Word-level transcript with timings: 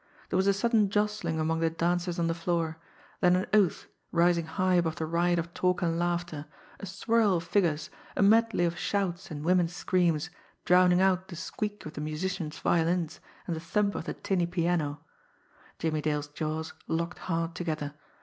There 0.29 0.37
was 0.37 0.47
a 0.47 0.51
sudden 0.53 0.89
jostling 0.89 1.39
among 1.39 1.59
the 1.59 1.69
dancers 1.69 2.17
on 2.17 2.25
the 2.25 2.33
floor 2.33 2.79
then 3.19 3.35
an 3.35 3.45
oath, 3.53 3.85
rising 4.11 4.47
high 4.47 4.73
above 4.73 4.95
the 4.95 5.05
riot 5.05 5.37
of 5.37 5.53
talk 5.53 5.83
and 5.83 5.99
laughter 5.99 6.47
a 6.79 6.87
swirl 6.87 7.35
of 7.37 7.43
figures 7.43 7.91
a 8.15 8.23
medley 8.23 8.65
of 8.65 8.79
shouts 8.79 9.29
and 9.29 9.45
women's 9.45 9.75
screams, 9.75 10.31
drowning 10.65 11.01
out 11.03 11.27
the 11.27 11.35
squeak 11.35 11.85
of 11.85 11.93
the 11.93 12.01
musicians' 12.01 12.57
violins 12.57 13.19
and 13.45 13.55
the 13.55 13.59
thump 13.59 13.93
of 13.93 14.05
the 14.05 14.15
tinny 14.15 14.47
piano. 14.47 15.01
Jimmie 15.77 16.01
Dale's 16.01 16.29
jaws 16.29 16.73
locked 16.87 17.19
hard 17.19 17.53
together. 17.53 17.93